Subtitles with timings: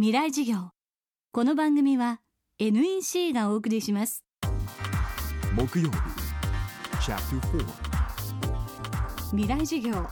[0.00, 0.70] 未来授業。
[1.32, 2.20] この番組は
[2.60, 4.24] NEC がお送りします。
[5.56, 5.96] 木曜日。
[9.32, 10.06] 未来授業。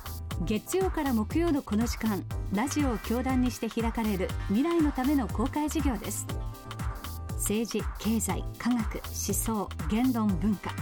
[0.45, 6.27] 月曜から木曜のこの時間ラジオを教壇にして開かれる未来のための公開授業です。
[7.35, 10.73] 政治経済科学思想言論文化。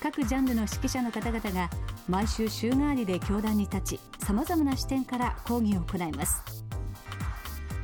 [0.00, 1.68] 各ジャンルの指揮者の方々が
[2.08, 6.69] 毎週週替わりで教壇に立ちさまざまな視点から講義を行います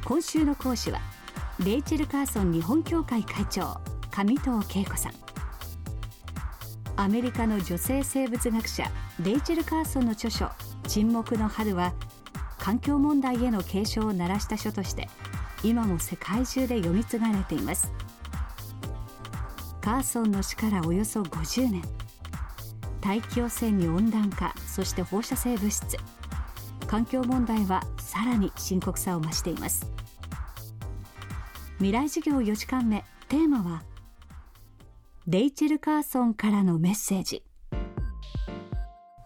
[0.07, 1.00] 今週の講師は
[1.64, 3.81] レイチェル・カーソン日本協会会長
[4.12, 5.12] 上藤恵子さん。
[6.94, 8.84] アメリカの女性生物学者
[9.21, 10.48] レイチェル・カーソンの著書
[10.86, 11.93] 「沈黙の春」は
[12.57, 15.08] 環境問題への警鐘を鳴らした書として
[15.64, 17.90] 今も世界中で読み継がれています。
[19.81, 21.82] カーソンの死からおよそ50年。
[23.00, 25.96] 大気汚染に温暖化そして放射性物質。
[26.86, 29.90] 環境問題はさらに深刻さを増しています。
[31.79, 33.05] 未来授業4時間目。
[33.28, 33.83] テーマは
[35.27, 37.42] レイチェル・カーソンからのメッセージ。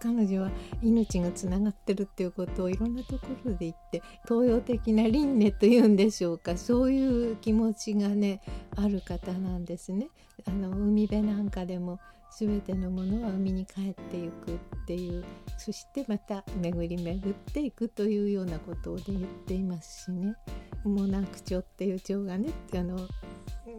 [0.01, 0.51] 彼女は
[0.81, 6.57] 命がつながってるっていうことをいろんなところで言って東洋的な輪廻というんでしょうか。
[6.57, 8.41] そういう気持ちがね
[8.75, 10.09] ある方なんですね。
[10.47, 11.99] あの海辺なんかでも
[12.35, 14.55] 全てのものは海に帰っていく。
[14.55, 15.23] っっていう
[15.57, 20.35] そしてまた巡り巡っていくというようなことで言っていますしね。
[20.83, 22.97] モナクチョっていう蝶がねあの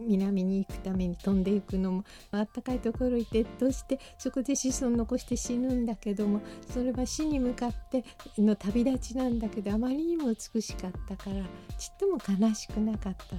[0.07, 8.03] 南に行くために飛んでいくのもあったかいところに越冬してそこで子孫残して死ぬんだけどもそれは死に向かって
[8.37, 11.43] の旅立ちなんだけどあまりにも美しかったから
[11.77, 12.17] ちっとも
[12.47, 13.35] 悲しくなかった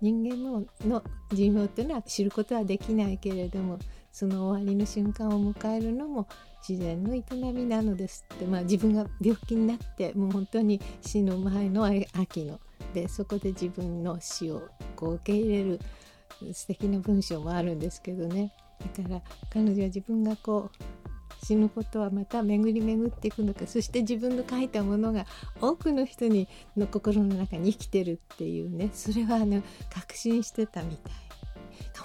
[0.00, 3.78] 人間のの寿命っていうのは知ることはできないけれども
[4.14, 6.28] その終わりの瞬間を迎えるのも
[6.66, 12.60] 自然の営みなのですって、まあ、自分が病気になってもう本当に死の前の秋の。
[12.94, 15.80] でそこで自分の死をこう受け入れる
[16.52, 18.52] 素敵な文章もあるんですけどね。
[18.96, 23.66] だから彼女は自分がこう死ぬことはまた巡り巡っていくのか。
[23.66, 25.26] そして自分の書いたものが
[25.60, 26.46] 多くの人に
[26.76, 28.90] の心の中に生きてるっていうね。
[28.94, 29.60] それはあの
[29.92, 31.12] 確信してたみたい。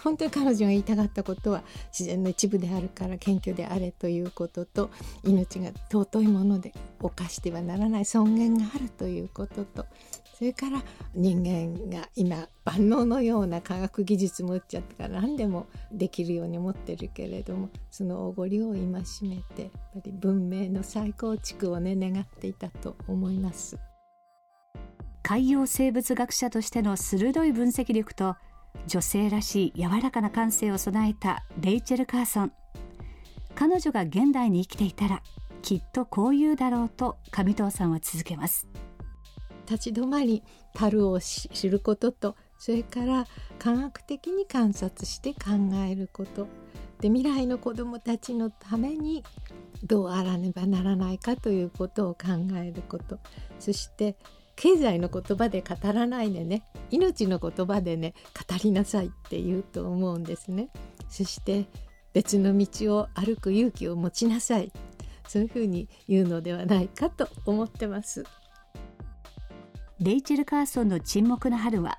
[0.03, 4.89] 本当に彼女が言いたかったことは自然の一部であるから謙虚であれということと
[5.23, 9.85] 命が尊いもので犯してはならない尊厳があるということと
[10.37, 10.81] それから
[11.13, 18.93] 人間が今万能のような科学技術持っちゃったから何でもできるように思ってるけれどもそのおごりを戒め
[19.53, 23.77] てやっぱり文明の再構築をね願っていたと思います。
[25.21, 28.35] 海洋生物学者としての鋭い分析力と
[28.87, 32.51] 女性らしい柔らかな感性を備えたレイチェル・カーソン。
[33.55, 35.21] 彼女が現代に生きていたら
[35.61, 38.67] きっとこう言うだろうと上藤さんは続けます。
[39.69, 40.43] 立ち止まり
[40.73, 43.27] 樽を知ることとそれから
[43.59, 45.51] 科学的に観察して考
[45.87, 46.47] えること。
[46.99, 49.23] で未来の子どもたちのために
[49.83, 53.19] どうあらねばならないかということを考えること。
[53.59, 54.17] そして
[54.59, 58.13] 経済の言葉で語らないでね命の言葉でね
[58.49, 60.67] 語りなさいって言うと思うんですね。
[61.07, 61.65] そして
[62.11, 64.73] 別の道を歩く勇気を持ちなさい。
[65.29, 68.25] そういうふうに言うのではないかと思ってます。
[70.01, 71.97] レイチェル・カーソンの沈黙の春は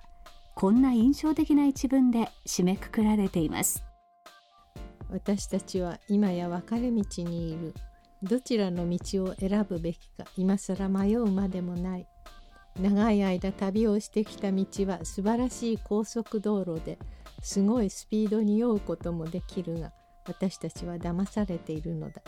[0.54, 3.82] こんな印象的な一文で締めくくられています。
[5.09, 7.75] 私たちは今や分かれ道にいる。
[8.22, 12.06] どちらの道を選ぶべきか今更迷うまでもない
[12.79, 16.99] 長い間旅をしてきた道は素晴らしい高速道路で
[17.43, 19.93] すごいスピードに酔うこともできるが
[20.27, 22.23] 私たちは騙されているのだ。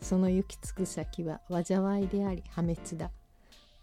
[0.00, 3.10] その行き着く先は災いであり破滅だ。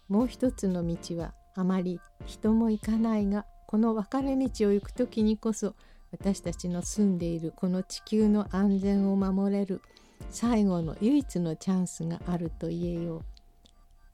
[0.08, 5.74] もう一つの道はあまり人も行かないがこの分かれ道を行く時にこそ
[6.12, 9.82] 私たちの住んでいるこの地球の安全を守れる
[10.30, 13.33] 最後の唯一のチャンスがあると言えよう。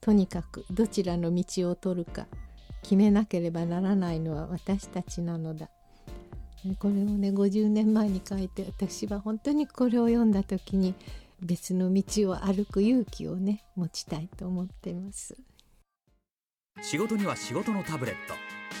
[0.01, 2.25] とにかくどちらの道を取るか
[2.81, 5.69] 決めなければならないのは私たちなのだ。
[6.79, 10.93] これをね50年前に書いて私は本当にこれを読んだ時に
[11.39, 15.35] 別の道を歩く勇気をね持ちたいと思っています。
[16.81, 18.33] 仕事には仕事のタブレット。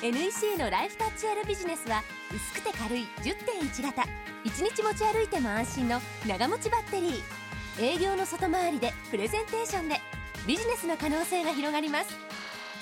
[0.03, 2.01] NEC のライフタッチ R ビジネスは
[2.33, 4.01] 薄くて軽い10.1型。
[4.01, 7.13] 1日持ち歩いても安心の長持ちバッテリー。
[7.79, 9.99] 営業の外回りでプレゼンテーションで
[10.47, 12.09] ビジネスの可能性が広がります。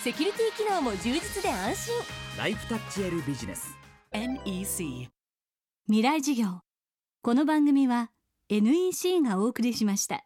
[0.01, 1.95] セキュリティ機能も充実で安心。
[2.37, 3.75] ライフタッチ L ビジネス。
[4.13, 5.09] NEC
[5.87, 6.61] 未来事業。
[7.21, 8.11] この番組は
[8.49, 10.23] NEC がお送りしました